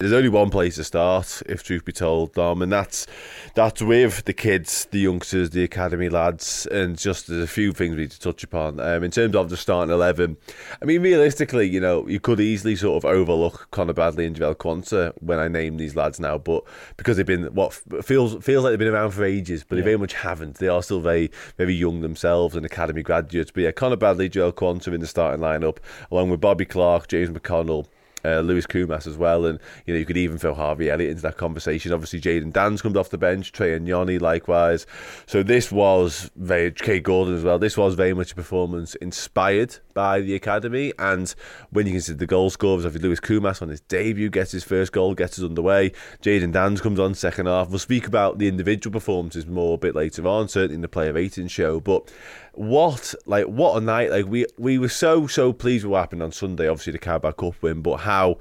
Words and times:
There's 0.00 0.14
only 0.14 0.30
one 0.30 0.48
place 0.48 0.76
to 0.76 0.84
start, 0.84 1.42
if 1.44 1.62
truth 1.62 1.84
be 1.84 1.92
told, 1.92 2.32
Dom, 2.32 2.62
and 2.62 2.72
that's 2.72 3.06
that's 3.54 3.82
with 3.82 4.24
the 4.24 4.32
kids, 4.32 4.88
the 4.90 5.00
youngsters, 5.00 5.50
the 5.50 5.62
academy 5.62 6.08
lads, 6.08 6.64
and 6.64 6.96
just 6.96 7.26
there's 7.26 7.44
a 7.44 7.46
few 7.46 7.74
things 7.74 7.96
we 7.96 8.00
need 8.00 8.10
to 8.12 8.18
touch 8.18 8.42
upon. 8.42 8.80
Um, 8.80 9.04
in 9.04 9.10
terms 9.10 9.36
of 9.36 9.50
the 9.50 9.58
starting 9.58 9.92
eleven, 9.92 10.38
I 10.80 10.86
mean, 10.86 11.02
realistically, 11.02 11.68
you 11.68 11.80
know, 11.80 12.08
you 12.08 12.18
could 12.18 12.40
easily 12.40 12.76
sort 12.76 12.96
of 12.96 13.10
overlook 13.10 13.68
Conor 13.72 13.92
Bradley 13.92 14.24
and 14.24 14.34
Jarell 14.34 14.54
Quansah 14.54 15.12
when 15.20 15.38
I 15.38 15.48
name 15.48 15.76
these 15.76 15.94
lads 15.94 16.18
now, 16.18 16.38
but 16.38 16.64
because 16.96 17.18
they've 17.18 17.26
been 17.26 17.54
what 17.54 17.74
feels 18.02 18.42
feels 18.42 18.64
like 18.64 18.70
they've 18.70 18.78
been 18.78 18.88
around 18.88 19.10
for 19.10 19.22
ages, 19.22 19.64
but 19.68 19.76
yeah. 19.76 19.82
they 19.82 19.84
very 19.84 19.98
much 19.98 20.14
haven't. 20.14 20.56
They 20.56 20.68
are 20.68 20.82
still 20.82 21.00
very 21.00 21.30
very 21.58 21.74
young 21.74 22.00
themselves 22.00 22.56
and 22.56 22.64
academy 22.64 23.02
graduates. 23.02 23.50
But 23.50 23.64
yeah, 23.64 23.72
Conor 23.72 23.96
Bradley, 23.96 24.30
Jarell 24.30 24.54
Quansah 24.54 24.94
in 24.94 25.02
the 25.02 25.06
starting 25.06 25.42
lineup, 25.42 25.76
along 26.10 26.30
with 26.30 26.40
Bobby 26.40 26.64
Clark, 26.64 27.08
James 27.08 27.28
McConnell 27.28 27.86
uh, 28.24 28.40
Lewis 28.40 28.66
Koumas 28.66 29.06
as 29.06 29.16
well, 29.16 29.46
and 29.46 29.58
you 29.86 29.94
know 29.94 29.98
you 29.98 30.06
could 30.06 30.16
even 30.16 30.38
throw 30.38 30.54
Harvey 30.54 30.90
Elliott 30.90 31.10
into 31.10 31.22
that 31.22 31.36
conversation. 31.36 31.92
Obviously, 31.92 32.20
Jayden 32.20 32.52
Danns 32.52 32.82
comes 32.82 32.96
off 32.96 33.10
the 33.10 33.18
bench, 33.18 33.52
Trey 33.52 33.78
Nyoni 33.78 34.20
likewise. 34.20 34.86
So 35.26 35.42
this 35.42 35.70
was 35.70 36.30
very 36.36 36.70
Kaide 36.70 37.02
Gordon 37.02 37.34
as 37.34 37.44
well. 37.44 37.58
This 37.58 37.76
was 37.76 37.94
very 37.94 38.14
much 38.14 38.32
a 38.32 38.34
performance 38.34 38.94
inspired 38.96 39.76
by 40.00 40.22
the 40.22 40.34
academy, 40.34 40.94
and 40.98 41.34
when 41.68 41.86
you 41.86 41.92
consider 41.92 42.16
the 42.16 42.26
goal 42.26 42.48
scorers, 42.48 42.86
obviously 42.86 43.06
Lewis 43.06 43.20
Koumas 43.20 43.60
on 43.60 43.68
his 43.68 43.82
debut 43.82 44.30
gets 44.30 44.50
his 44.50 44.64
first 44.64 44.92
goal, 44.92 45.14
gets 45.14 45.38
us 45.38 45.44
underway. 45.44 45.92
Jayden 46.22 46.54
Danns 46.54 46.80
comes 46.80 46.98
on 46.98 47.12
second 47.12 47.44
half. 47.44 47.68
We'll 47.68 47.78
speak 47.78 48.06
about 48.06 48.38
the 48.38 48.48
individual 48.48 48.94
performances 48.94 49.46
more 49.46 49.74
a 49.74 49.76
bit 49.76 49.94
later 49.94 50.26
on, 50.26 50.48
certainly 50.48 50.76
in 50.76 50.80
the 50.80 50.88
player 50.88 51.12
rating 51.12 51.48
show, 51.48 51.80
but 51.80 52.10
what 52.54 53.14
like 53.26 53.44
what 53.44 53.76
a 53.76 53.80
night 53.84 54.10
like 54.10 54.26
we 54.26 54.46
we 54.56 54.78
were 54.78 54.88
so 54.88 55.26
so 55.26 55.52
pleased 55.52 55.84
with 55.84 55.92
what 55.92 56.00
happened 56.00 56.22
on 56.22 56.32
Sunday 56.32 56.66
obviously 56.66 56.92
the 56.92 56.98
Carabao 56.98 57.30
Cup 57.30 57.54
win 57.62 57.80
but 57.80 57.98
how 57.98 58.38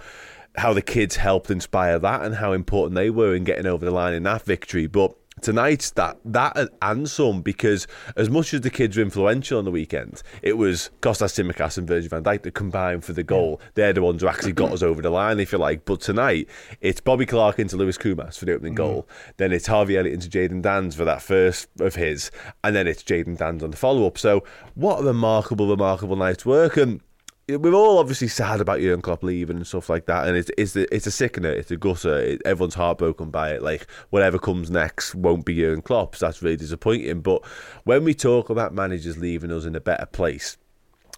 how 0.56 0.74
the 0.74 0.82
kids 0.82 1.18
helped 1.18 1.52
inspire 1.52 2.00
that 2.00 2.24
and 2.24 2.36
how 2.36 2.54
important 2.54 2.96
they 2.96 3.12
were 3.12 3.36
in 3.36 3.44
getting 3.44 3.68
over 3.68 3.86
the 3.86 3.92
line 3.92 4.16
in 4.16 4.24
that 4.24 4.42
victory 4.44 4.88
but 4.88 5.14
tonight's 5.42 5.92
that 5.92 6.18
that 6.26 6.70
and 6.82 7.10
some 7.10 7.42
because 7.42 7.88
as 8.16 8.30
much 8.30 8.54
as 8.54 8.62
the 8.62 8.70
kids 8.70 8.98
were 8.98 9.04
influential 9.04 9.58
on 9.58 9.66
the 9.66 9.72
weekend, 9.72 10.22
it 10.42 10.58
was 10.58 10.90
Costas 11.02 11.34
Tsimikas 11.34 11.78
and 11.78 11.88
Virgil 11.88 12.10
van 12.10 12.24
Dijk 12.24 12.44
that 12.44 12.54
combined 12.54 13.04
for 13.04 13.14
the 13.14 13.24
goal. 13.24 13.62
They're 13.76 13.94
the 13.94 14.02
ones 14.02 14.22
who 14.22 14.28
actually 14.28 14.54
got 14.54 14.72
us 14.72 14.84
over 14.84 15.02
the 15.02 15.10
line, 15.10 15.40
if 15.40 15.52
you 15.52 15.58
like. 15.58 15.86
But 15.86 16.02
tonight, 16.02 16.48
it's 16.82 17.02
Bobby 17.02 17.26
Clark 17.26 17.60
into 17.60 17.78
Lewis 17.78 17.98
Koumas 17.98 18.38
for 18.38 18.46
the 18.46 18.54
opening 18.54 18.74
mm. 18.74 18.78
goal. 18.78 19.08
Then 19.38 19.52
it's 19.52 19.68
Harvey 19.68 19.98
Elliott 19.98 20.14
into 20.14 20.30
Jayden 20.30 20.62
Danns 20.62 20.96
for 20.96 21.06
that 21.06 21.22
first 21.22 21.68
of 21.80 21.96
his, 21.96 22.32
and 22.64 22.76
then 22.76 22.88
it's 22.88 23.04
Jayden 23.04 23.38
Danns 23.38 23.64
on 23.64 23.72
the 23.72 23.78
follow 23.78 24.06
up. 24.06 24.18
So 24.18 24.44
what 24.76 25.02
a 25.02 25.04
remarkable, 25.04 25.68
remarkable 25.68 26.16
night's 26.16 26.46
work 26.46 26.78
and 26.78 27.02
we're 27.58 27.74
all 27.74 27.98
obviously 28.00 28.28
sad 28.28 28.62
about 28.62 28.80
Jurgen 28.80 29.02
Klopp 29.02 29.24
leaving 29.24 29.58
and 29.58 29.68
stuff 29.68 29.90
like 29.90 30.06
that, 30.06 30.28
and 30.28 30.38
it's 30.38 30.52
it's 30.58 30.76
a, 30.76 30.94
it's 30.94 31.08
a 31.08 31.12
sickener, 31.12 31.50
it's 31.52 31.72
a 31.72 31.78
gusser. 31.78 32.22
It, 32.22 32.42
everyone's 32.46 32.76
heartbroken 32.76 33.32
by 33.32 33.52
it. 33.52 33.64
Like 33.64 33.88
whatever 34.10 34.38
comes 34.40 34.70
next 34.70 35.16
won't 35.16 35.46
be 35.46 35.56
Jurgen 35.56 35.82
Klopp's. 35.82 36.20
That's 36.20 36.42
really 36.42 36.58
disappointing. 36.58 37.22
But 37.22 37.46
when 37.84 38.04
we 38.04 38.14
talk 38.14 38.50
about 38.50 38.74
managers 38.74 39.18
leaving 39.18 39.52
us 39.52 39.66
in 39.66 39.76
a 39.76 39.82
better 39.82 40.06
place, 40.06 40.58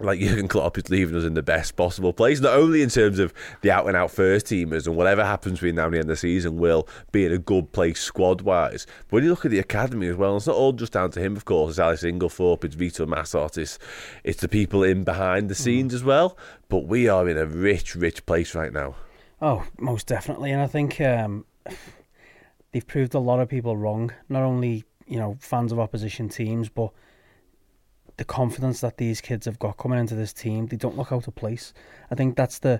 like 0.04 0.20
Jurgen 0.20 0.48
Klopp 0.48 0.78
is 0.78 0.90
leaving 0.90 1.16
us 1.16 1.24
in 1.24 1.34
the 1.34 1.44
best 1.44 1.76
possible 1.76 2.14
place, 2.14 2.40
not 2.40 2.54
only 2.54 2.82
in 2.82 2.90
terms 2.90 3.20
of 3.20 3.34
the 3.62 3.72
out 3.72 3.88
and 3.88 3.96
out 3.96 4.12
first 4.12 4.48
teamers 4.48 4.88
and 4.88 4.96
whatever 4.96 5.24
happens 5.24 5.60
between 5.60 5.76
now 5.76 5.86
and 5.86 5.94
the 5.94 5.98
end 6.00 6.10
of 6.10 6.10
the 6.10 6.16
season 6.18 6.58
will 6.58 6.88
be 7.12 7.26
in 7.26 7.32
a 7.32 7.38
good 7.38 7.72
place 7.72 8.00
squad 8.00 8.42
wise. 8.42 8.86
But 9.08 9.18
when 9.18 9.24
you 9.24 9.30
look 9.30 9.46
at 9.46 9.52
the 9.52 9.60
academy 9.60 10.08
as 10.08 10.16
well, 10.16 10.38
it's 10.38 10.48
not 10.48 10.56
all 10.56 10.74
just 10.74 10.94
down 10.94 11.12
to 11.12 11.20
him, 11.20 11.36
of 11.36 11.46
course. 11.46 11.72
It's 11.72 11.80
Alex 11.80 12.04
Inglethorpe, 12.04 12.64
it's 12.64 12.76
Vitor 12.76 13.08
Matos, 13.08 13.58
it's, 13.58 13.80
it's 14.24 14.42
the 14.42 14.48
people 14.48 14.84
in 14.84 15.04
behind 15.04 15.50
the 15.50 15.56
scenes 15.56 15.94
mm. 15.94 15.96
as 15.96 16.04
well. 16.04 16.38
But 16.70 16.86
we 16.86 17.08
are 17.08 17.28
in 17.28 17.38
a 17.38 17.46
rich, 17.46 17.96
rich 17.96 18.26
place 18.26 18.56
right 18.56 18.74
now. 18.74 18.96
Oh, 19.42 19.66
most 19.80 20.08
definitely. 20.08 20.52
And 20.52 20.62
I 20.62 20.68
think 20.68 21.02
um, 21.02 21.46
they've 22.72 22.86
proved 22.86 23.14
a 23.14 23.20
lot 23.20 23.40
of 23.40 23.50
people 23.50 23.76
wrong, 23.76 24.12
not 24.30 24.44
only, 24.44 24.84
you 25.08 25.18
know, 25.18 25.38
fans 25.40 25.72
of 25.72 25.80
opposition 25.80 26.30
teams, 26.30 26.70
but 26.70 26.92
the 28.22 28.26
confidence 28.26 28.82
that 28.82 28.98
these 28.98 29.20
kids 29.20 29.48
have 29.48 29.58
got 29.58 29.78
coming 29.78 29.98
into 29.98 30.14
this 30.14 30.32
team, 30.32 30.68
they 30.68 30.78
don't 30.78 30.96
look 30.96 31.12
out 31.12 31.28
of 31.28 31.34
place. 31.34 31.74
I 32.12 32.16
think 32.16 32.36
that's 32.36 32.60
the 32.60 32.80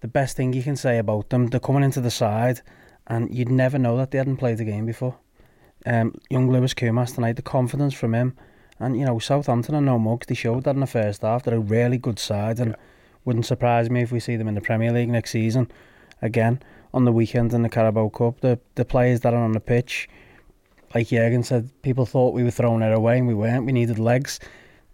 the 0.00 0.08
best 0.08 0.36
thing 0.36 0.52
you 0.52 0.62
can 0.62 0.76
say 0.76 0.98
about 0.98 1.30
them. 1.30 1.46
They're 1.46 1.58
coming 1.58 1.82
into 1.82 2.02
the 2.02 2.10
side, 2.10 2.60
and 3.06 3.34
you'd 3.34 3.48
never 3.48 3.78
know 3.78 3.96
that 3.96 4.10
they 4.10 4.18
hadn't 4.18 4.36
played 4.36 4.58
the 4.58 4.64
game 4.64 4.84
before. 4.84 5.16
Um, 5.86 6.14
young 6.28 6.50
Lewis 6.50 6.74
Koumas 6.74 7.14
tonight, 7.14 7.36
the 7.36 7.42
confidence 7.56 7.94
from 7.94 8.14
him, 8.14 8.36
and 8.78 8.98
you 8.98 9.06
know 9.06 9.18
Southampton 9.18 9.74
are 9.74 9.80
no 9.80 9.98
mugs. 9.98 10.26
They 10.26 10.34
showed 10.34 10.64
that 10.64 10.74
in 10.74 10.80
the 10.80 10.86
first 10.86 11.22
half. 11.22 11.44
They're 11.44 11.54
a 11.54 11.70
really 11.78 11.96
good 11.96 12.18
side, 12.18 12.60
and 12.60 12.72
yeah. 12.72 12.76
wouldn't 13.24 13.46
surprise 13.46 13.88
me 13.88 14.02
if 14.02 14.12
we 14.12 14.20
see 14.20 14.36
them 14.36 14.48
in 14.48 14.54
the 14.54 14.60
Premier 14.60 14.92
League 14.92 15.08
next 15.08 15.30
season 15.30 15.72
again 16.20 16.60
on 16.92 17.06
the 17.06 17.12
weekend 17.12 17.54
in 17.54 17.62
the 17.62 17.70
Carabao 17.70 18.10
Cup. 18.10 18.40
The 18.40 18.58
the 18.74 18.84
players 18.84 19.20
that 19.20 19.32
are 19.32 19.44
on 19.44 19.52
the 19.52 19.60
pitch, 19.60 20.10
like 20.94 21.08
Jurgen 21.08 21.42
said, 21.42 21.70
people 21.80 22.04
thought 22.04 22.34
we 22.34 22.44
were 22.44 22.50
throwing 22.58 22.82
it 22.82 22.92
away, 22.92 23.16
and 23.16 23.26
we 23.26 23.32
weren't. 23.32 23.64
We 23.64 23.72
needed 23.72 23.98
legs 23.98 24.40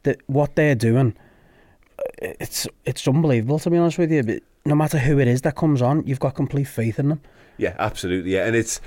that 0.03 0.19
what 0.27 0.56
they're 0.56 0.75
doing, 0.75 1.16
uh, 1.99 2.33
it's 2.41 2.66
it's 2.84 3.06
unbelievable 3.06 3.59
to 3.61 3.71
be 3.71 3.77
honest 3.77 3.99
with 3.99 4.11
you. 4.11 4.22
But 4.22 4.43
no 4.65 4.75
matter 4.75 4.99
who 4.99 5.19
it 5.19 5.28
is 5.28 5.43
that 5.43 5.56
comes 5.56 5.83
on, 5.83 6.06
you've 6.06 6.21
got 6.21 6.34
complete 6.34 6.65
faith 6.65 6.99
in 6.99 7.09
them. 7.09 7.21
Yeah, 7.56 7.75
absolutely. 7.78 8.33
Yeah, 8.33 8.47
and 8.47 8.56
it's 8.56 8.81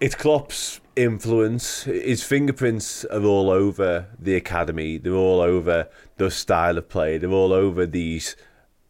it's 0.00 0.14
Klopp's 0.14 0.80
influence. 0.94 1.84
His 1.84 2.22
fingerprints 2.22 3.04
are 3.06 3.24
all 3.24 3.50
over 3.50 4.06
the 4.18 4.34
academy. 4.34 4.98
They're 4.98 5.12
all 5.12 5.40
over 5.40 5.88
the 6.16 6.30
style 6.30 6.78
of 6.78 6.88
play. 6.88 7.18
They're 7.18 7.30
all 7.30 7.52
over 7.52 7.86
these 7.86 8.36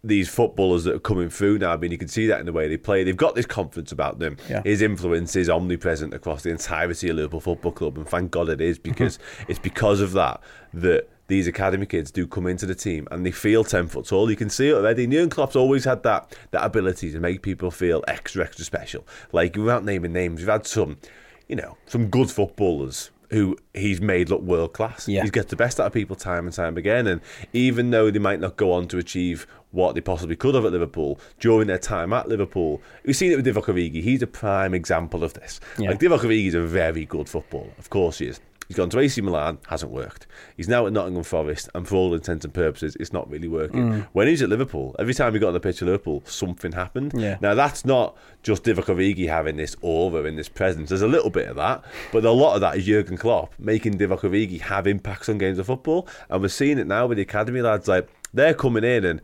these 0.04 0.28
footballers 0.28 0.84
that 0.84 0.94
are 0.94 1.00
coming 1.00 1.28
through 1.28 1.58
now. 1.58 1.72
I 1.72 1.76
mean, 1.76 1.90
you 1.90 1.98
can 1.98 2.08
see 2.08 2.28
that 2.28 2.38
in 2.38 2.46
the 2.46 2.52
way 2.52 2.68
they 2.68 2.76
play. 2.76 3.02
They've 3.02 3.16
got 3.16 3.34
this 3.34 3.46
confidence 3.46 3.90
about 3.90 4.20
them. 4.20 4.36
Yeah. 4.48 4.62
His 4.62 4.80
influence 4.80 5.34
is 5.34 5.50
omnipresent 5.50 6.14
across 6.14 6.42
the 6.44 6.50
entirety 6.50 7.08
of 7.08 7.16
Liverpool 7.16 7.40
Football 7.40 7.72
Club, 7.72 7.98
and 7.98 8.08
thank 8.08 8.30
God 8.30 8.48
it 8.48 8.60
is 8.60 8.78
because 8.78 9.18
mm-hmm. 9.18 9.50
it's 9.50 9.58
because 9.58 10.00
of 10.00 10.12
that 10.12 10.40
that 10.74 11.08
these 11.28 11.46
academy 11.46 11.86
kids 11.86 12.10
do 12.10 12.26
come 12.26 12.46
into 12.46 12.66
the 12.66 12.74
team 12.74 13.08
and 13.10 13.24
they 13.24 13.30
feel 13.30 13.64
10 13.64 13.88
foot 13.88 14.06
tall. 14.06 14.30
You 14.30 14.36
can 14.36 14.50
see 14.50 14.68
it 14.68 14.74
already. 14.74 15.06
Jurgen 15.06 15.30
Klopp's 15.30 15.56
always 15.56 15.84
had 15.84 16.02
that 16.04 16.36
that 16.50 16.64
ability 16.64 17.12
to 17.12 17.20
make 17.20 17.42
people 17.42 17.70
feel 17.70 18.04
extra, 18.06 18.44
extra 18.44 18.64
special. 18.64 19.06
Like, 19.32 19.56
without 19.56 19.84
naming 19.84 20.12
names, 20.12 20.40
we've 20.40 20.48
had 20.48 20.66
some, 20.66 20.98
you 21.48 21.56
know, 21.56 21.76
some 21.86 22.08
good 22.08 22.30
footballers 22.30 23.10
who 23.30 23.56
he's 23.74 24.00
made 24.00 24.28
look 24.28 24.42
world 24.42 24.72
class. 24.72 25.08
Yeah. 25.08 25.22
He's 25.22 25.30
got 25.30 25.48
the 25.48 25.56
best 25.56 25.80
out 25.80 25.86
of 25.86 25.92
people 25.92 26.14
time 26.16 26.46
and 26.46 26.54
time 26.54 26.76
again. 26.76 27.06
And 27.06 27.20
even 27.52 27.90
though 27.90 28.10
they 28.10 28.18
might 28.18 28.40
not 28.40 28.56
go 28.56 28.72
on 28.72 28.86
to 28.88 28.98
achieve 28.98 29.46
what 29.72 29.94
they 29.94 30.00
possibly 30.00 30.36
could 30.36 30.54
have 30.54 30.64
at 30.64 30.72
Liverpool 30.72 31.18
during 31.40 31.66
their 31.66 31.78
time 31.78 32.12
at 32.12 32.28
Liverpool, 32.28 32.80
we've 33.04 33.16
seen 33.16 33.32
it 33.32 33.36
with 33.36 33.46
Divock 33.46 33.64
Origi. 33.64 34.02
He's 34.02 34.22
a 34.22 34.26
prime 34.26 34.74
example 34.74 35.24
of 35.24 35.34
this. 35.34 35.60
Yeah. 35.78 35.90
Like 35.90 35.98
Divock 35.98 36.20
Origi 36.20 36.46
is 36.46 36.54
a 36.54 36.62
very 36.62 37.04
good 37.04 37.28
footballer. 37.28 37.72
Of 37.78 37.90
course 37.90 38.18
he 38.18 38.26
is. 38.26 38.40
He's 38.68 38.76
gone 38.76 38.90
to 38.90 38.98
AC 38.98 39.20
Milan, 39.20 39.58
hasn't 39.68 39.92
worked. 39.92 40.26
He's 40.56 40.68
now 40.68 40.86
at 40.86 40.92
Nottingham 40.92 41.22
Forest, 41.22 41.68
and 41.74 41.86
for 41.86 41.94
all 41.96 42.14
intents 42.14 42.44
and 42.44 42.52
purposes, 42.52 42.96
it's 42.98 43.12
not 43.12 43.30
really 43.30 43.48
working. 43.48 43.90
Mm. 43.90 44.08
When 44.12 44.26
he's 44.26 44.42
at 44.42 44.48
Liverpool, 44.48 44.96
every 44.98 45.14
time 45.14 45.32
he 45.32 45.38
got 45.38 45.48
on 45.48 45.54
the 45.54 45.60
pitch 45.60 45.82
at 45.82 45.86
Liverpool, 45.86 46.22
something 46.24 46.72
happened. 46.72 47.12
Yeah. 47.14 47.38
Now, 47.40 47.54
that's 47.54 47.84
not 47.84 48.16
just 48.42 48.64
Divock 48.64 48.86
Origi 48.86 49.28
having 49.28 49.56
this 49.56 49.76
aura 49.80 50.24
and 50.24 50.38
this 50.38 50.48
presence. 50.48 50.88
There's 50.88 51.02
a 51.02 51.08
little 51.08 51.30
bit 51.30 51.48
of 51.48 51.56
that, 51.56 51.84
but 52.12 52.24
a 52.24 52.30
lot 52.30 52.54
of 52.54 52.60
that 52.62 52.76
is 52.76 52.86
Jurgen 52.86 53.16
Klopp 53.16 53.54
making 53.58 53.98
Divock 53.98 54.20
Origi 54.20 54.60
have 54.60 54.86
impacts 54.86 55.28
on 55.28 55.38
games 55.38 55.58
of 55.58 55.66
football. 55.66 56.08
And 56.28 56.42
we're 56.42 56.48
seeing 56.48 56.78
it 56.78 56.86
now 56.86 57.06
with 57.06 57.16
the 57.16 57.22
academy 57.22 57.62
lads. 57.62 57.88
Like, 57.88 58.08
they're 58.34 58.54
coming 58.54 58.84
in 58.84 59.04
and 59.04 59.20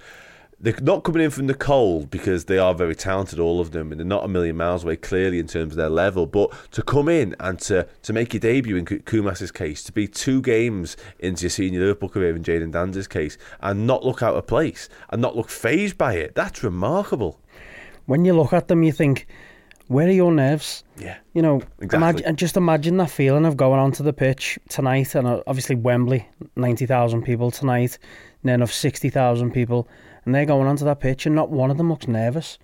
they're 0.62 0.78
not 0.80 1.02
coming 1.02 1.22
in 1.22 1.30
from 1.30 1.48
the 1.48 1.54
cold 1.54 2.08
because 2.08 2.44
they 2.44 2.56
are 2.56 2.72
very 2.72 2.94
talented, 2.94 3.40
all 3.40 3.60
of 3.60 3.72
them, 3.72 3.90
and 3.90 3.98
they're 4.00 4.06
not 4.06 4.24
a 4.24 4.28
million 4.28 4.56
miles 4.56 4.84
away 4.84 4.94
clearly 4.94 5.40
in 5.40 5.48
terms 5.48 5.72
of 5.72 5.76
their 5.76 5.90
level. 5.90 6.24
But 6.24 6.52
to 6.70 6.82
come 6.84 7.08
in 7.08 7.34
and 7.40 7.58
to, 7.60 7.88
to 8.02 8.12
make 8.12 8.32
your 8.32 8.40
debut 8.40 8.76
in 8.76 8.86
Koumas's 8.86 9.50
case, 9.50 9.82
to 9.84 9.92
be 9.92 10.06
two 10.06 10.40
games 10.40 10.96
into 11.18 11.42
your 11.42 11.50
senior 11.50 11.80
Liverpool 11.80 12.08
career 12.08 12.36
in 12.36 12.44
Jayden 12.44 12.70
Danns' 12.70 13.08
case, 13.08 13.36
and 13.60 13.88
not 13.88 14.04
look 14.04 14.22
out 14.22 14.36
of 14.36 14.46
place 14.46 14.88
and 15.10 15.20
not 15.20 15.34
look 15.36 15.48
phased 15.48 15.98
by 15.98 16.14
it, 16.14 16.36
that's 16.36 16.62
remarkable. 16.62 17.40
When 18.06 18.24
you 18.24 18.32
look 18.32 18.52
at 18.52 18.68
them, 18.68 18.84
you 18.84 18.92
think, 18.92 19.26
where 19.88 20.06
are 20.06 20.12
your 20.12 20.30
nerves? 20.30 20.84
Yeah. 20.96 21.18
You 21.34 21.42
know, 21.42 21.56
exactly. 21.80 21.96
imagine, 21.96 22.36
just 22.36 22.56
imagine 22.56 22.96
that 22.98 23.10
feeling 23.10 23.46
of 23.46 23.56
going 23.56 23.80
onto 23.80 24.04
the 24.04 24.12
pitch 24.12 24.60
tonight, 24.68 25.16
and 25.16 25.26
uh, 25.26 25.42
obviously 25.48 25.74
Wembley, 25.74 26.28
90,000 26.54 27.22
people 27.22 27.50
tonight, 27.50 27.98
then 28.44 28.62
of 28.62 28.72
60,000 28.72 29.50
people 29.50 29.88
and 30.24 30.34
they're 30.34 30.46
going 30.46 30.68
onto 30.68 30.84
that 30.84 31.00
pitch, 31.00 31.26
and 31.26 31.34
not 31.34 31.50
one 31.50 31.70
of 31.70 31.76
them 31.76 31.88
looks 31.90 32.08
nervous. 32.08 32.58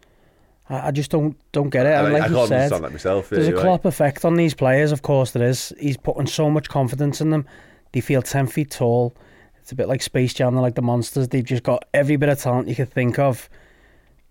I, 0.69 0.89
I 0.89 0.91
just 0.91 1.11
don't 1.11 1.37
don't 1.53 1.71
get 1.71 1.87
it. 1.87 1.91
I, 1.91 2.03
like 2.03 2.23
I 2.23 2.29
can't 2.29 2.49
said, 2.49 2.57
understand 2.57 2.85
that 2.85 2.93
myself. 2.93 3.29
there's 3.31 3.47
a 3.47 3.49
anyway. 3.49 3.63
Klopp 3.63 3.85
effect 3.85 4.25
on 4.25 4.35
these 4.35 4.55
players, 4.55 4.93
of 4.93 5.03
course 5.03 5.33
there 5.33 5.47
is. 5.47 5.73
He's 5.79 5.97
putting 5.97 6.27
so 6.27 6.51
much 6.51 6.69
confidence 6.69 7.21
in 7.21 7.31
them. 7.31 7.47
They 7.93 8.01
feel 8.01 8.23
10 8.23 8.49
feet 8.49 8.71
tall. 8.71 9.15
It's 9.61 9.73
a 9.73 9.75
bit 9.75 9.89
like 9.89 10.03
Space 10.03 10.35
Jam, 10.35 10.55
they're 10.55 10.63
like 10.63 10.75
the 10.75 10.83
monsters. 10.83 11.29
They've 11.29 11.45
just 11.45 11.63
got 11.63 11.85
every 11.93 12.17
bit 12.17 12.29
of 12.29 12.39
talent 12.39 12.69
you 12.69 12.75
could 12.75 12.91
think 12.91 13.19
of. 13.19 13.49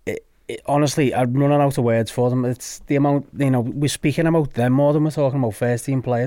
It, 0.06 0.26
it, 0.48 0.60
honestly, 0.66 1.14
I'm 1.14 1.32
running 1.34 1.60
out 1.60 1.78
of 1.78 1.84
words 1.84 2.10
for 2.10 2.30
them. 2.30 2.44
It's 2.44 2.80
the 2.80 2.96
amount, 2.96 3.28
you 3.36 3.50
know, 3.50 3.60
we're 3.60 3.88
speaking 3.88 4.26
about 4.26 4.54
them 4.54 4.72
more 4.72 4.92
than 4.92 5.04
we're 5.04 5.10
talking 5.10 5.38
about 5.38 5.54
first 5.54 5.84
team 5.84 6.02
players. 6.02 6.26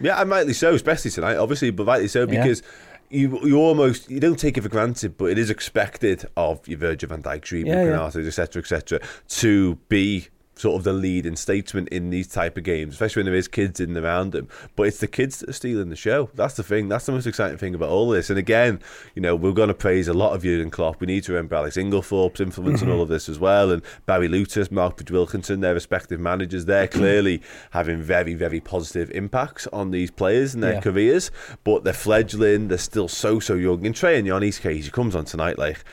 Yeah, 0.00 0.20
and 0.20 0.30
rightly 0.30 0.54
so, 0.54 0.74
especially 0.74 1.10
tonight, 1.10 1.36
obviously, 1.36 1.70
but 1.70 1.86
rightly 1.86 2.08
so 2.08 2.26
because 2.26 2.62
you 3.10 3.38
you 3.42 3.56
almost 3.56 4.10
you 4.10 4.20
don't 4.20 4.38
take 4.38 4.58
it 4.58 4.62
for 4.62 4.68
granted, 4.68 5.16
but 5.16 5.26
it 5.26 5.38
is 5.38 5.50
expected 5.50 6.24
of 6.36 6.66
your 6.68 6.78
Virgil 6.78 7.08
van 7.08 7.22
Dijk, 7.22 7.50
Reed, 7.50 7.66
Yeah, 7.66 7.84
yeah. 7.84 8.26
Etc., 8.26 8.60
etc., 8.60 9.00
to 9.28 9.76
be 9.88 10.28
sort 10.58 10.76
of 10.76 10.84
the 10.84 10.92
leading 10.92 11.36
statesman 11.36 11.86
in 11.88 12.10
these 12.10 12.26
type 12.26 12.56
of 12.56 12.64
games, 12.64 12.94
especially 12.94 13.20
when 13.20 13.26
there 13.26 13.34
is 13.34 13.48
kids 13.48 13.80
in 13.80 13.96
around 13.96 14.32
them. 14.32 14.48
But 14.76 14.84
it's 14.84 14.98
the 14.98 15.06
kids 15.06 15.38
that 15.38 15.50
are 15.50 15.54
stealing 15.54 15.88
the 15.88 15.96
show. 15.96 16.30
That's 16.34 16.54
the 16.54 16.62
thing. 16.62 16.88
That's 16.88 17.06
the 17.06 17.12
most 17.12 17.26
exciting 17.26 17.58
thing 17.58 17.74
about 17.74 17.90
all 17.90 18.10
this. 18.10 18.28
And 18.28 18.38
again, 18.38 18.80
you 19.14 19.22
know, 19.22 19.36
we're 19.36 19.52
going 19.52 19.68
to 19.68 19.74
praise 19.74 20.08
a 20.08 20.14
lot 20.14 20.34
of 20.34 20.42
Jurgen 20.42 20.70
Klopp. 20.70 21.00
We 21.00 21.06
need 21.06 21.24
to 21.24 21.32
remember 21.32 21.54
Alex 21.54 21.76
Inglethorpe's 21.76 22.40
influence 22.40 22.82
in 22.82 22.88
mm-hmm. 22.88 22.96
all 22.96 23.02
of 23.02 23.08
this 23.08 23.28
as 23.28 23.38
well, 23.38 23.70
and 23.70 23.82
Barry 24.06 24.28
Lewtas, 24.28 24.70
Mark 24.70 24.96
Bridge 24.96 25.10
Wilkinson, 25.10 25.60
their 25.60 25.74
respective 25.74 26.20
managers. 26.20 26.64
They're 26.64 26.88
mm-hmm. 26.88 26.98
clearly 26.98 27.42
having 27.70 28.02
very, 28.02 28.34
very 28.34 28.60
positive 28.60 29.10
impacts 29.12 29.66
on 29.68 29.92
these 29.92 30.10
players 30.10 30.54
and 30.54 30.62
their 30.62 30.74
Yeah. 30.74 30.80
careers. 30.80 31.30
But 31.64 31.84
they're 31.84 31.92
fledgling. 31.92 32.68
They're 32.68 32.78
still 32.78 33.08
so, 33.08 33.38
so 33.40 33.54
young. 33.54 33.86
And 33.86 33.94
Trey 33.94 34.20
Nyoni's 34.20 34.58
case, 34.58 34.86
he 34.86 34.90
comes 34.90 35.14
on 35.14 35.24
tonight 35.24 35.58
like, 35.58 35.84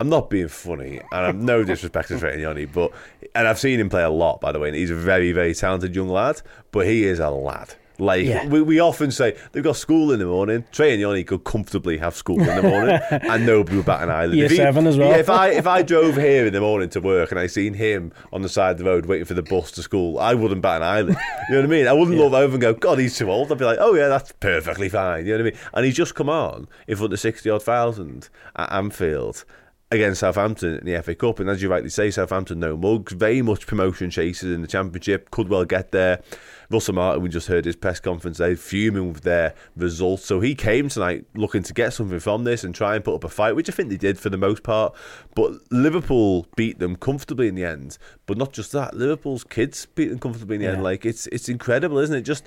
I'm 0.00 0.08
not 0.08 0.30
being 0.30 0.48
funny, 0.48 1.00
and 1.12 1.26
I'm 1.26 1.44
no 1.44 1.64
disrespect 1.72 2.08
to 2.08 2.18
Trey 2.18 2.36
Nyoni, 2.36 2.72
but 2.72 2.92
and 3.34 3.48
I've 3.48 3.58
seen 3.58 3.80
him 3.80 3.88
play 3.88 4.02
a 4.02 4.10
lot, 4.12 4.40
by 4.40 4.52
the 4.52 4.58
way, 4.58 4.68
and 4.68 4.76
he's 4.76 4.90
a 4.90 4.94
very, 4.96 5.32
very 5.32 5.54
talented 5.54 5.94
young 5.96 6.08
lad. 6.08 6.42
But 6.70 6.86
he 6.86 7.04
is 7.04 7.18
a 7.18 7.30
lad. 7.30 7.74
Like 7.98 8.24
Yeah. 8.24 8.46
we, 8.48 8.62
we 8.62 8.80
often 8.80 9.10
say, 9.12 9.36
they've 9.52 9.62
got 9.62 9.76
school 9.76 10.12
in 10.12 10.18
the 10.18 10.24
morning. 10.24 10.64
Trey 10.72 10.96
Nyoni 10.98 11.24
could 11.26 11.44
comfortably 11.44 11.98
have 11.98 12.16
school 12.16 12.40
in 12.40 12.46
the 12.46 12.62
morning, 12.62 12.98
and 13.10 13.46
nobody 13.46 13.76
would 13.76 13.86
bat 13.86 14.02
an 14.02 14.10
eyelid. 14.10 14.34
Year 14.34 14.46
If 14.46 14.50
he- 14.52 14.56
seven 14.56 14.86
as 14.86 14.96
well. 14.96 15.10
yeah, 15.10 15.18
if 15.18 15.28
I 15.30 15.50
if 15.50 15.66
I 15.66 15.82
drove 15.82 16.16
here 16.16 16.46
in 16.46 16.52
the 16.54 16.60
morning 16.60 16.88
to 16.88 17.00
work 17.00 17.30
and 17.30 17.38
I 17.38 17.46
seen 17.46 17.74
him 17.74 18.12
on 18.32 18.40
the 18.42 18.48
side 18.48 18.72
of 18.72 18.78
the 18.78 18.84
road 18.86 19.06
waiting 19.06 19.26
for 19.26 19.34
the 19.34 19.42
bus 19.42 19.70
to 19.72 19.82
school, 19.82 20.18
I 20.18 20.32
wouldn't 20.34 20.62
bat 20.62 20.78
an 20.78 20.88
eyelid. 20.88 21.16
You 21.50 21.54
know 21.54 21.60
what 21.60 21.64
I 21.64 21.68
mean? 21.68 21.86
I 21.86 21.92
wouldn't 21.92 22.16
look 22.16 22.32
over 22.32 22.54
and 22.54 22.60
go, 22.62 22.72
God, 22.74 22.98
he's 22.98 23.16
too 23.16 23.30
old. 23.30 23.52
I'd 23.52 23.58
be 23.58 23.66
like, 23.66 23.78
Oh 23.80 23.94
yeah, 23.94 24.08
that's 24.08 24.32
perfectly 24.40 24.88
fine. 24.88 25.26
You 25.26 25.32
know 25.36 25.44
what 25.44 25.48
I 25.48 25.50
mean? 25.52 25.60
And 25.74 25.84
he's 25.84 25.94
just 25.96 26.14
come 26.14 26.30
on 26.30 26.68
in 26.88 26.96
front 26.96 27.12
of 27.12 27.20
sixty 27.20 27.50
odd 27.50 27.62
thousand 27.62 28.30
at 28.56 28.72
Anfield 28.72 29.44
against 29.92 30.20
Southampton 30.20 30.78
in 30.78 30.86
the 30.86 31.02
FA 31.02 31.14
Cup. 31.14 31.40
And 31.40 31.48
as 31.48 31.62
you 31.62 31.68
rightly 31.68 31.90
say, 31.90 32.10
Southampton 32.10 32.58
no 32.60 32.76
mugs, 32.76 33.12
very 33.12 33.42
much 33.42 33.66
promotion 33.66 34.10
chasers 34.10 34.52
in 34.52 34.62
the 34.62 34.68
Championship, 34.68 35.30
could 35.30 35.48
well 35.48 35.64
get 35.64 35.92
there. 35.92 36.22
Russell 36.70 36.94
Martin, 36.94 37.22
we 37.22 37.28
just 37.28 37.48
heard 37.48 37.64
his 37.64 37.76
press 37.76 38.00
conference 38.00 38.38
there, 38.38 38.56
fuming 38.56 39.12
with 39.12 39.22
their 39.22 39.54
results. 39.76 40.24
So 40.24 40.40
he 40.40 40.54
came 40.54 40.88
tonight 40.88 41.26
looking 41.34 41.62
to 41.64 41.74
get 41.74 41.92
something 41.92 42.18
from 42.18 42.44
this 42.44 42.64
and 42.64 42.74
try 42.74 42.94
and 42.94 43.04
put 43.04 43.14
up 43.14 43.24
a 43.24 43.28
fight, 43.28 43.54
which 43.54 43.68
I 43.68 43.72
think 43.72 43.90
they 43.90 43.96
did 43.96 44.18
for 44.18 44.30
the 44.30 44.38
most 44.38 44.62
part. 44.62 44.94
But 45.34 45.52
Liverpool 45.70 46.46
beat 46.56 46.78
them 46.78 46.96
comfortably 46.96 47.48
in 47.48 47.54
the 47.54 47.64
end. 47.64 47.98
But 48.26 48.38
not 48.38 48.52
just 48.52 48.72
that, 48.72 48.94
Liverpool's 48.94 49.44
kids 49.44 49.86
beat 49.86 50.08
them 50.08 50.18
comfortably 50.18 50.56
in 50.56 50.62
the 50.62 50.68
end. 50.68 50.82
Like 50.82 51.04
it's 51.04 51.26
it's 51.26 51.48
incredible, 51.48 51.98
isn't 51.98 52.16
it? 52.16 52.22
Just 52.22 52.44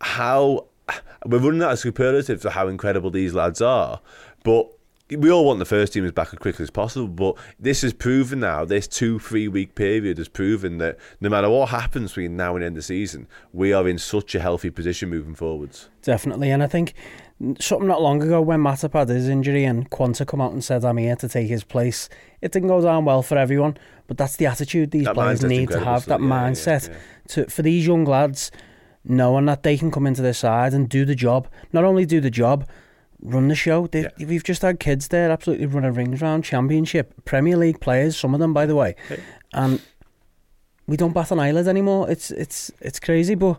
how 0.00 0.66
we're 1.26 1.38
running 1.38 1.62
out 1.62 1.72
of 1.72 1.78
superlatives 1.78 2.42
for 2.42 2.50
how 2.50 2.68
incredible 2.68 3.10
these 3.10 3.34
lads 3.34 3.62
are. 3.62 4.00
But 4.44 4.68
we 5.16 5.30
all 5.30 5.44
want 5.44 5.58
the 5.58 5.64
first 5.64 5.92
team 5.92 6.04
as 6.04 6.12
back 6.12 6.28
as 6.32 6.38
quickly 6.38 6.62
as 6.62 6.70
possible, 6.70 7.08
but 7.08 7.36
this 7.58 7.82
has 7.82 7.92
proven 7.92 8.40
now, 8.40 8.64
this 8.64 8.86
two, 8.86 9.18
three 9.18 9.48
week 9.48 9.74
period 9.74 10.18
has 10.18 10.28
proven 10.28 10.78
that 10.78 10.98
no 11.20 11.28
matter 11.28 11.48
what 11.48 11.68
happens 11.68 12.10
between 12.10 12.36
now 12.36 12.54
and 12.56 12.64
end 12.64 12.72
of 12.72 12.76
the 12.76 12.82
season, 12.82 13.26
we 13.52 13.72
are 13.72 13.88
in 13.88 13.98
such 13.98 14.34
a 14.34 14.40
healthy 14.40 14.70
position 14.70 15.08
moving 15.10 15.34
forwards. 15.34 15.88
Definitely, 16.02 16.50
and 16.50 16.62
I 16.62 16.66
think 16.66 16.94
something 17.58 17.88
not 17.88 18.00
long 18.00 18.22
ago 18.22 18.40
when 18.40 18.60
Matip 18.60 18.92
had 18.92 19.08
his 19.08 19.28
injury 19.28 19.64
and 19.64 19.90
Quansah 19.90 20.26
come 20.26 20.40
out 20.40 20.52
and 20.52 20.62
said, 20.62 20.84
I'm 20.84 20.96
here 20.98 21.16
to 21.16 21.28
take 21.28 21.48
his 21.48 21.64
place, 21.64 22.08
it 22.40 22.52
didn't 22.52 22.68
go 22.68 22.80
down 22.80 23.04
well 23.04 23.22
for 23.22 23.36
everyone, 23.36 23.76
but 24.06 24.16
that's 24.16 24.36
the 24.36 24.46
attitude 24.46 24.90
these 24.90 25.04
That 25.04 25.14
players 25.14 25.42
need 25.42 25.70
to 25.70 25.80
have, 25.80 26.06
that? 26.06 26.20
Yeah, 26.20 26.26
yeah, 26.26 26.50
mindset. 26.50 26.88
yeah. 26.88 26.96
To, 27.28 27.50
for 27.50 27.62
these 27.62 27.86
young 27.86 28.04
lads, 28.04 28.50
knowing 29.04 29.46
that 29.46 29.62
they 29.62 29.76
can 29.76 29.90
come 29.90 30.06
into 30.06 30.22
their 30.22 30.32
side 30.32 30.72
and 30.72 30.88
do 30.88 31.04
the 31.04 31.14
job, 31.14 31.48
not 31.72 31.84
only 31.84 32.06
do 32.06 32.20
the 32.20 32.30
job, 32.30 32.68
run 33.22 33.48
the 33.48 33.54
show. 33.54 33.86
They, 33.86 34.08
We've 34.18 34.44
just 34.44 34.62
had 34.62 34.80
kids 34.80 35.08
there 35.08 35.30
absolutely 35.30 35.66
running 35.66 35.94
rings 35.94 36.22
around 36.22 36.42
Championship, 36.42 37.24
Premier 37.24 37.56
League 37.56 37.80
players, 37.80 38.16
some 38.16 38.34
of 38.34 38.40
them, 38.40 38.52
by 38.52 38.66
the 38.66 38.74
way, 38.74 38.96
and 39.52 39.80
we 40.86 40.96
don't 40.96 41.14
bat 41.14 41.30
an 41.30 41.38
eyelid 41.38 41.68
anymore. 41.68 42.10
It's 42.10 42.30
it's 42.30 42.70
it's 42.80 43.00
crazy, 43.00 43.34
but 43.34 43.58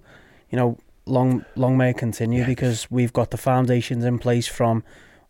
you 0.50 0.58
know, 0.58 0.78
long 1.06 1.46
long 1.56 1.78
may 1.78 1.92
it 1.92 1.98
continue 1.98 2.46
because 2.46 2.90
we've 2.92 3.14
got 3.14 3.32
the 3.32 3.38
foundations 3.38 4.04
in 4.04 4.20
place 4.20 4.48
from 4.48 4.84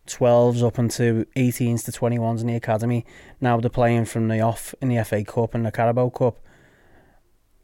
12s 0.06 0.62
up 0.62 0.78
into 0.78 1.26
18s 1.36 1.84
to 1.84 1.92
21s 1.92 2.40
in 2.40 2.46
the 2.46 2.56
academy. 2.56 3.06
Now 3.40 3.58
they're 3.58 3.70
playing 3.70 4.04
from 4.04 4.28
the 4.28 4.40
off 4.40 4.74
in 4.80 4.88
the 4.88 5.02
FA 5.04 5.24
Cup 5.24 5.54
and 5.54 5.64
the 5.64 5.72
Carabao 5.72 6.10
Cup. 6.10 6.38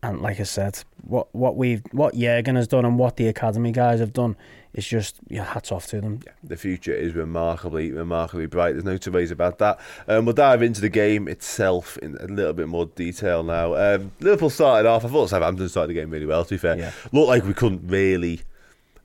And 0.03 0.23
like 0.23 0.41
I 0.41 0.45
said, 0.45 0.83
what 1.03 1.29
what 1.35 1.57
we've 1.57 1.83
what 1.93 2.15
Jurgen 2.15 2.57
has 2.57 2.67
done 2.67 2.85
and 2.87 2.99
what 2.99 3.17
the 3.17 3.29
academy 3.29 3.71
guys 3.71 4.01
have 4.01 4.13
done 4.15 4.35
is 4.73 4.87
just 4.87 5.17
yeah, 5.29 5.45
hats 5.45 5.71
off 5.73 5.89
to 5.89 6.01
them. 6.01 6.21
The 6.43 6.57
future 6.57 6.95
is 6.95 7.13
remarkably, 7.15 7.91
remarkably 7.91 8.47
bright. 8.47 8.73
There's 8.73 8.85
no 8.85 8.97
two 8.97 9.11
ways 9.13 9.31
about 9.31 9.59
that. 9.59 9.79
Um, 10.09 10.25
we'll 10.25 10.35
dive 10.35 10.63
into 10.63 10.81
the 10.81 10.89
game 10.89 11.29
itself 11.29 11.99
in 11.99 12.17
a 12.19 12.27
little 12.27 12.53
bit 12.55 12.69
more 12.69 12.87
detail 12.87 13.43
now. 13.43 13.75
Um, 13.75 14.13
Liverpool 14.21 14.49
started 14.49 14.89
off. 14.89 15.05
I 15.05 15.09
thought 15.09 15.29
Southampton 15.29 15.69
started 15.69 15.89
the 15.95 16.01
game 16.01 16.09
really 16.11 16.25
well. 16.27 16.45
To 16.45 16.55
be 16.55 16.59
fair, 16.59 16.79
Yeah. 16.79 16.93
looked 17.13 17.29
like 17.29 17.45
we 17.45 17.53
couldn't 17.53 17.83
really 17.87 18.41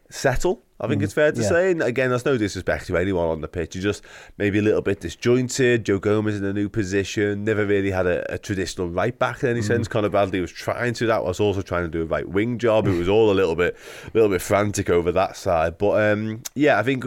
settle. 0.09 0.61
I 0.79 0.87
think 0.87 1.01
it's 1.01 1.13
fair 1.13 1.31
to 1.31 1.41
yeah. 1.41 1.47
say. 1.47 1.71
And 1.71 1.81
again, 1.81 2.09
that's 2.09 2.25
no 2.25 2.37
disrespect 2.37 2.87
to 2.87 2.97
anyone 2.97 3.27
on 3.27 3.39
the 3.39 3.47
pitch. 3.47 3.75
You're 3.75 3.81
just 3.83 4.03
maybe 4.37 4.59
a 4.59 4.61
little 4.61 4.81
bit 4.81 4.99
disjointed. 4.99 5.85
Joe 5.85 5.99
Gomez 5.99 6.35
in 6.35 6.43
a 6.43 6.51
new 6.51 6.67
position. 6.67 7.45
Never 7.45 7.65
really 7.65 7.91
had 7.91 8.05
a, 8.05 8.33
a 8.33 8.37
traditional 8.37 8.89
right 8.89 9.17
back 9.17 9.41
in 9.43 9.49
any 9.49 9.61
sense. 9.61 9.87
Conor 9.87 10.09
Bradley 10.09 10.41
was 10.41 10.51
trying 10.51 10.93
to. 10.95 11.05
That 11.07 11.23
was 11.23 11.39
also 11.39 11.61
trying 11.61 11.83
to 11.83 11.89
do 11.89 12.01
a 12.01 12.05
right 12.05 12.27
wing 12.27 12.57
job. 12.57 12.87
It 12.87 12.97
was 12.97 13.07
all 13.07 13.31
a 13.31 13.33
little 13.33 13.55
bit, 13.55 13.77
a 14.03 14.11
little 14.13 14.29
bit 14.29 14.41
frantic 14.41 14.89
over 14.89 15.13
that 15.13 15.37
side. 15.37 15.77
But 15.77 16.11
um, 16.11 16.43
yeah, 16.55 16.77
I 16.77 16.83
think 16.83 17.05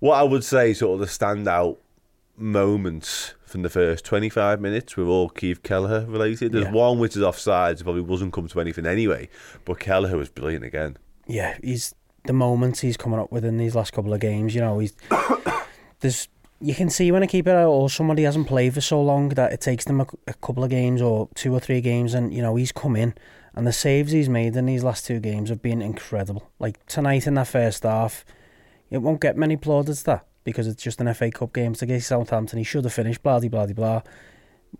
what 0.00 0.16
I 0.16 0.22
would 0.22 0.44
say, 0.44 0.74
sort 0.74 0.94
of 0.94 1.00
the 1.00 1.06
standout 1.06 1.78
moments 2.36 3.34
from 3.46 3.62
the 3.62 3.70
first 3.70 4.04
25 4.04 4.60
minutes 4.60 4.96
were 4.96 5.06
all 5.06 5.28
Keith 5.28 5.62
Kelleher 5.62 6.04
related. 6.06 6.52
There's 6.52 6.66
Yeah. 6.66 6.72
one 6.72 6.98
which 6.98 7.16
is 7.16 7.22
offsides, 7.22 7.82
probably 7.82 8.02
wasn't 8.02 8.32
come 8.32 8.48
to 8.48 8.60
anything 8.60 8.84
anyway. 8.86 9.28
But 9.64 9.80
Kelleher 9.80 10.18
was 10.18 10.28
brilliant 10.28 10.64
again. 10.64 10.98
yeah, 11.26 11.56
he's 11.62 11.94
the 12.26 12.32
moments 12.32 12.80
he's 12.80 12.96
coming 12.96 13.18
up 13.18 13.32
with 13.32 13.44
in 13.44 13.56
these 13.56 13.74
last 13.74 13.92
couple 13.92 14.12
of 14.12 14.20
games. 14.20 14.54
You 14.54 14.60
know, 14.60 14.78
he's 14.78 14.94
there's 16.00 16.28
you 16.60 16.74
can 16.74 16.88
see 16.88 17.12
when 17.12 17.22
a 17.22 17.26
keeper 17.26 17.64
or 17.64 17.90
somebody 17.90 18.22
hasn't 18.22 18.46
played 18.46 18.74
for 18.74 18.80
so 18.80 19.02
long 19.02 19.28
that 19.30 19.52
it 19.52 19.60
takes 19.60 19.84
them 19.84 20.00
a, 20.00 20.06
a 20.26 20.34
couple 20.34 20.64
of 20.64 20.70
games 20.70 21.02
or 21.02 21.28
two 21.34 21.52
or 21.52 21.60
three 21.60 21.80
games, 21.80 22.14
and 22.14 22.32
you 22.32 22.42
know 22.42 22.56
he's 22.56 22.72
come 22.72 22.96
in 22.96 23.14
and 23.56 23.66
the 23.66 23.72
saves 23.72 24.12
he's 24.12 24.28
made 24.28 24.54
in 24.54 24.66
these 24.66 24.84
last 24.84 25.06
two 25.06 25.18
games 25.18 25.48
have 25.48 25.62
been 25.62 25.80
incredible. 25.80 26.50
Like 26.58 26.84
tonight 26.86 27.26
in 27.26 27.34
that 27.34 27.48
first 27.48 27.82
half, 27.82 28.24
It 28.90 28.98
won't 28.98 29.20
get 29.20 29.36
many 29.36 29.56
plaudits 29.56 30.02
that 30.02 30.26
because 30.44 30.68
it's 30.68 30.82
just 30.82 31.00
an 31.00 31.12
FA 31.14 31.30
Cup 31.30 31.54
game 31.54 31.72
to 31.74 31.84
against 31.84 32.08
Southampton. 32.08 32.58
He 32.58 32.64
should 32.64 32.84
have 32.84 32.92
finished. 32.92 33.22
Blah 33.22 33.40
blah 33.40 33.48
blah 33.48 33.66
blah. 33.66 34.02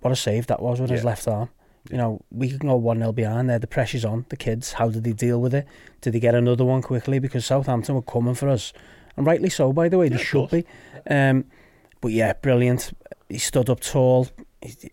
What 0.00 0.12
a 0.12 0.17
save 0.17 0.47
that 0.49 0.62
was 0.62 0.79
with 0.79 0.91
his 0.91 1.05
left 1.05 1.26
arm. 1.26 1.49
You 1.90 1.97
know, 1.97 2.21
we 2.31 2.49
can 2.49 2.59
go 2.59 2.76
1 2.76 2.99
0 2.99 3.12
behind 3.12 3.49
there. 3.50 3.59
The 3.59 3.66
pressure's 3.66 4.05
on. 4.05 4.26
The 4.28 4.37
kids, 4.37 4.73
how 4.75 4.88
did 4.90 5.05
they 5.05 5.12
deal 5.12 5.40
with 5.40 5.55
it? 5.55 5.66
Did 6.00 6.12
they 6.14 6.21
get 6.21 6.35
another 6.35 6.64
one 6.64 6.83
quickly? 6.83 7.19
Because 7.19 7.45
Southampton 7.47 7.95
were 7.95 8.02
coming 8.02 8.35
for 8.35 8.49
us. 8.49 8.73
And 9.16 9.26
rightly 9.26 9.50
so, 9.50 9.73
by 9.73 9.88
the 9.88 9.99
way. 9.99 10.09
They 10.09 10.16
of 10.16 10.23
should 10.23 10.50
be. 10.50 10.64
Um, 11.09 11.45
but 12.00 12.12
yeah, 12.12 12.33
brilliant. 12.35 12.93
He 13.28 13.38
stood 13.38 13.71
up 13.71 13.81
tall. 13.81 14.28
He- 14.62 14.88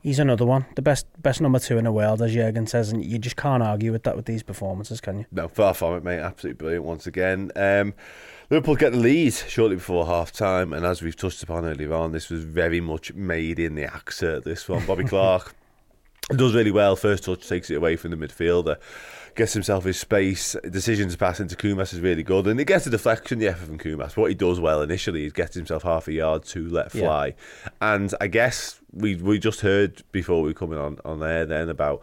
He's 0.00 0.18
another 0.18 0.44
one. 0.44 0.66
The 0.76 0.82
best 0.82 1.06
best 1.22 1.40
number 1.40 1.58
two 1.58 1.78
in 1.78 1.84
the 1.84 1.90
world, 1.92 2.20
as 2.20 2.34
Jurgen 2.34 2.66
says. 2.66 2.92
And 2.92 3.02
you 3.02 3.18
just 3.18 3.36
can't 3.36 3.62
argue 3.62 3.90
with 3.90 4.02
that 4.02 4.16
with 4.16 4.26
these 4.26 4.42
performances, 4.42 5.00
can 5.00 5.20
you? 5.20 5.24
No, 5.32 5.48
far 5.48 5.72
from 5.72 5.94
it, 5.96 6.04
mate. 6.04 6.18
Absolutely 6.18 6.58
brilliant 6.58 6.84
once 6.84 7.06
again. 7.06 7.50
Um, 7.56 7.94
Liverpool 8.50 8.76
get 8.76 8.92
the 8.92 8.98
lead 8.98 9.32
shortly 9.32 9.76
before 9.76 10.04
half 10.04 10.30
time, 10.30 10.74
and 10.74 10.84
as 10.84 11.00
we've 11.00 11.16
touched 11.16 11.42
upon 11.42 11.64
earlier 11.64 11.94
on, 11.94 12.12
this 12.12 12.28
was 12.28 12.44
very 12.44 12.82
much 12.82 13.14
made 13.14 13.58
in 13.58 13.76
the 13.76 13.84
AXA. 13.84 14.44
This 14.44 14.68
one, 14.68 14.84
Bobby 14.84 15.04
Clark 15.08 15.54
does 16.30 16.54
really 16.54 16.70
well. 16.70 16.96
First 16.96 17.24
touch 17.24 17.46
takes 17.48 17.70
it 17.70 17.74
away 17.74 17.96
from 17.96 18.10
the 18.10 18.16
midfielder, 18.16 18.76
gets 19.34 19.52
himself 19.52 19.84
his 19.84 19.98
space. 19.98 20.56
Decision 20.70 21.08
to 21.10 21.18
pass 21.18 21.40
into 21.40 21.56
Koumas 21.56 21.92
is 21.92 22.00
really 22.00 22.22
good, 22.22 22.46
and 22.46 22.58
he 22.58 22.64
gets 22.64 22.86
a 22.86 22.90
deflection, 22.90 23.38
the 23.38 23.48
effort 23.48 23.66
from 23.66 23.78
Koumas. 23.78 24.16
What 24.16 24.30
he 24.30 24.34
does 24.34 24.60
well 24.60 24.82
initially 24.82 25.24
is 25.26 25.32
gets 25.32 25.54
himself 25.54 25.82
half 25.82 26.08
a 26.08 26.12
yard 26.12 26.44
to 26.46 26.68
let 26.68 26.94
Yeah. 26.94 27.02
fly, 27.02 27.34
and 27.80 28.14
I 28.20 28.26
guess 28.28 28.80
we 28.92 29.16
we 29.16 29.38
just 29.38 29.60
heard 29.60 30.02
before 30.12 30.42
we 30.42 30.48
were 30.50 30.54
coming 30.54 30.78
on 30.78 30.98
on 31.04 31.20
there 31.20 31.44
then 31.46 31.68
about. 31.68 32.02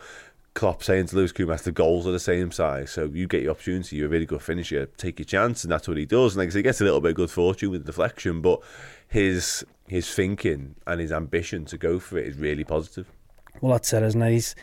Klopp 0.54 0.84
saying 0.84 1.06
to 1.06 1.16
Lewis 1.16 1.32
Koumas, 1.32 1.63
the 1.63 1.72
goals 1.72 2.06
are 2.06 2.12
the 2.12 2.20
same 2.20 2.51
size, 2.51 2.92
so 2.92 3.06
you 3.13 3.25
get 3.25 3.42
your 3.42 3.51
opportunity, 3.51 3.96
you're 3.96 4.08
a 4.08 4.10
really 4.10 4.25
good 4.25 4.42
finisher, 4.42 4.86
take 4.98 5.18
your 5.18 5.25
chance, 5.25 5.63
and 5.63 5.72
that's 5.72 5.88
what 5.88 5.96
he 5.96 6.06
does. 6.06 6.34
And 6.36 6.40
like 6.40 6.50
I 6.50 6.51
say, 6.51 6.60
he 6.60 6.63
gets 6.63 6.82
a 6.82 6.84
little 6.84 7.00
bit 7.00 7.12
of 7.12 7.16
good 7.16 7.32
fortune 7.32 7.72
with 7.72 7.86
the 7.86 7.94
deflection, 7.94 8.42
but 8.42 8.60
his 9.08 9.63
his 9.88 10.13
thinking 10.13 10.75
and 10.86 11.00
his 11.00 11.10
ambition 11.13 11.63
to 11.68 11.78
go 11.78 12.00
for 12.00 12.18
it 12.18 12.28
is 12.28 12.36
really 12.36 12.66
positive. 12.66 13.08
Well, 13.62 13.74
that's 13.74 13.94
it, 13.94 14.03
isn't 14.03 14.22
it? 14.22 14.32
He's 14.32 14.56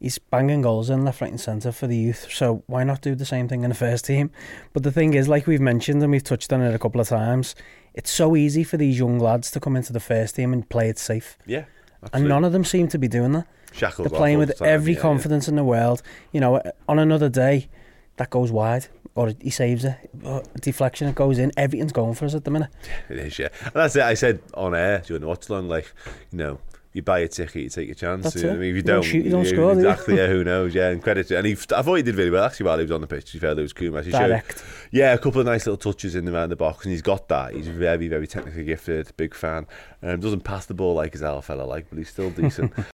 he's 0.00 0.18
banging 0.18 0.62
goals 0.62 0.90
in 0.90 1.04
left, 1.04 1.20
right, 1.20 1.30
and 1.30 1.40
centre 1.40 1.72
for 1.72 1.86
the 1.86 1.96
youth. 1.96 2.26
So 2.30 2.62
why 2.66 2.84
not 2.84 3.00
do 3.00 3.14
the 3.14 3.24
same 3.24 3.48
thing 3.48 3.64
in 3.64 3.70
the 3.70 3.76
first 3.76 4.04
team? 4.04 4.30
But 4.72 4.82
the 4.82 4.92
thing 4.92 5.14
is, 5.14 5.28
like 5.28 5.46
we've 5.46 5.60
mentioned 5.60 6.02
and 6.02 6.12
we've 6.12 6.24
touched 6.24 6.52
on 6.52 6.60
it 6.62 6.74
a 6.74 6.78
couple 6.78 7.00
of 7.00 7.08
times, 7.08 7.54
it's 7.94 8.10
so 8.10 8.36
easy 8.36 8.64
for 8.64 8.76
these 8.76 8.98
young 8.98 9.18
lads 9.18 9.50
to 9.52 9.60
come 9.60 9.76
into 9.76 9.92
the 9.92 10.00
first 10.00 10.36
team 10.36 10.52
and 10.52 10.68
play 10.68 10.88
it 10.88 10.98
safe. 10.98 11.38
Yeah, 11.46 11.64
And 12.12 12.28
none 12.28 12.44
of 12.44 12.52
them 12.52 12.64
seem 12.64 12.88
to 12.88 12.98
be 12.98 13.08
doing 13.08 13.32
that. 13.32 13.46
Shackles 13.72 14.08
They're 14.08 14.18
playing 14.18 14.38
with 14.38 14.48
the 14.48 14.54
time, 14.54 14.68
every 14.68 14.92
yeah, 14.92 14.98
yeah. 14.98 15.02
confidence 15.02 15.48
in 15.48 15.56
the 15.56 15.64
world. 15.64 16.02
You 16.32 16.40
know, 16.40 16.62
on 16.88 16.98
another 16.98 17.28
day, 17.28 17.68
that 18.16 18.30
goes 18.30 18.50
wide, 18.50 18.86
or 19.14 19.32
he 19.40 19.50
saves 19.50 19.84
it. 19.84 19.96
Or 20.22 20.42
a 20.54 20.58
deflection, 20.58 21.08
it 21.08 21.14
goes 21.14 21.38
in. 21.38 21.52
Everything's 21.56 21.92
going 21.92 22.14
for 22.14 22.24
us 22.24 22.34
at 22.34 22.44
the 22.44 22.50
minute. 22.50 22.70
It 23.10 23.18
is, 23.18 23.38
yeah. 23.38 23.48
And 23.62 23.74
that's 23.74 23.96
it. 23.96 24.02
I 24.02 24.14
said 24.14 24.40
on 24.54 24.74
air 24.74 25.02
during 25.06 25.20
the 25.22 25.26
watch 25.26 25.48
along, 25.50 25.68
like, 25.68 25.92
you 26.30 26.38
know, 26.38 26.58
you 26.96 27.02
buy 27.02 27.20
a 27.20 27.28
ticket, 27.28 27.62
you 27.62 27.68
take 27.68 27.86
your 27.86 27.94
chance. 27.94 28.24
That's 28.24 28.36
you 28.36 28.42
know 28.44 28.48
it. 28.50 28.54
I 28.54 28.56
mean, 28.56 28.70
if 28.70 28.76
you 28.76 28.82
don't, 28.82 29.02
shoot, 29.02 29.24
you 29.24 29.30
don't 29.30 29.44
you. 29.44 29.70
Exactly. 29.70 30.16
Yeah, 30.16 30.26
who 30.28 30.42
knows? 30.50 30.74
Yeah, 30.74 30.88
and 30.88 31.02
credit 31.02 31.28
to. 31.28 31.36
And 31.36 31.46
he 31.46 31.54
did 32.02 32.14
really 32.14 32.30
well 32.30 32.44
actually 32.44 32.66
while 32.66 32.78
he 32.78 32.82
was 32.84 32.90
on 32.90 33.02
the 33.02 33.06
pitch. 33.06 33.26
To 33.26 33.32
be 33.34 33.38
fair, 33.38 33.54
there 33.54 33.62
was 33.62 33.72
Kumas. 33.72 34.04
He 34.04 34.10
Direct. 34.10 34.58
Showed, 34.58 34.66
yeah, 34.90 35.12
a 35.12 35.18
couple 35.18 35.40
of 35.40 35.46
nice 35.46 35.66
little 35.66 35.76
touches 35.76 36.14
in 36.14 36.28
around 36.28 36.48
the 36.48 36.56
box, 36.56 36.84
and 36.84 36.92
he's 36.92 37.02
got 37.02 37.28
that. 37.28 37.54
He's 37.54 37.68
very, 37.68 38.08
very 38.08 38.26
technically 38.26 38.64
gifted. 38.64 39.10
Big 39.16 39.34
fan. 39.34 39.66
Um, 40.02 40.20
doesn't 40.20 40.44
pass 40.44 40.66
the 40.66 40.74
ball 40.74 40.94
like 40.94 41.12
his 41.12 41.22
our 41.22 41.42
fella 41.42 41.62
like, 41.62 41.88
but 41.90 41.98
he's 41.98 42.08
still 42.08 42.30
decent. 42.30 42.72